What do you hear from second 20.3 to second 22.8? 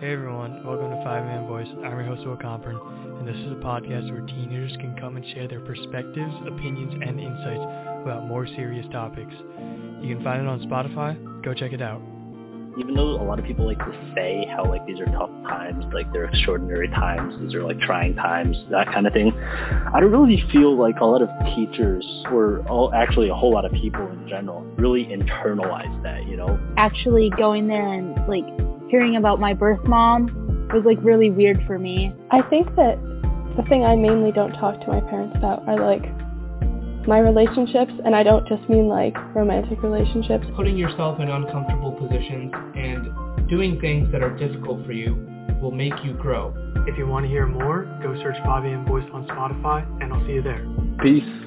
feel like a lot of teachers or